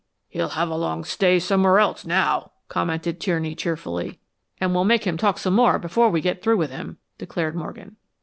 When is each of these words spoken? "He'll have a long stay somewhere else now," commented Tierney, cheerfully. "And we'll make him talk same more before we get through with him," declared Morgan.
"He'll 0.29 0.49
have 0.49 0.69
a 0.69 0.75
long 0.75 1.03
stay 1.03 1.37
somewhere 1.37 1.77
else 1.77 2.07
now," 2.07 2.53
commented 2.69 3.19
Tierney, 3.19 3.53
cheerfully. 3.53 4.17
"And 4.59 4.73
we'll 4.73 4.83
make 4.83 5.05
him 5.05 5.15
talk 5.15 5.37
same 5.37 5.53
more 5.53 5.77
before 5.77 6.09
we 6.09 6.21
get 6.21 6.41
through 6.41 6.57
with 6.57 6.71
him," 6.71 6.97
declared 7.19 7.55
Morgan. 7.55 7.97